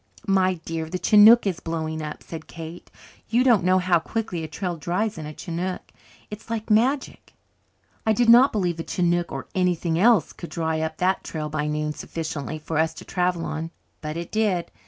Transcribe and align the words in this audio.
"My 0.25 0.55
dear; 0.55 0.89
the 0.89 0.97
chinook 0.99 1.45
is 1.45 1.59
blowing 1.59 2.01
up," 2.01 2.23
said 2.23 2.47
Kate. 2.47 2.89
"You 3.29 3.43
don't 3.43 3.63
know 3.63 3.77
how 3.77 3.99
quickly 3.99 4.43
a 4.43 4.47
trail 4.47 4.75
dries 4.75 5.15
in 5.15 5.27
a 5.27 5.33
chinook. 5.37 5.91
It's 6.31 6.49
like 6.49 6.71
magic." 6.71 7.35
I 8.03 8.11
did 8.11 8.27
not 8.27 8.51
believe 8.51 8.79
a 8.79 8.83
chinook 8.83 9.31
or 9.31 9.45
anything 9.53 9.99
else 9.99 10.33
could 10.33 10.49
dry 10.49 10.79
up 10.81 10.97
that 10.97 11.23
trail 11.23 11.49
by 11.49 11.67
noon 11.67 11.93
sufficiently 11.93 12.57
for 12.57 12.79
us 12.79 12.95
to 12.95 13.05
travel 13.05 13.45
on. 13.45 13.69
But 14.01 14.17
it 14.17 14.31
did. 14.31 14.71